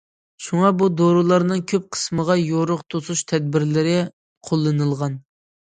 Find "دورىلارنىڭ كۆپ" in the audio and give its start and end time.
1.01-1.85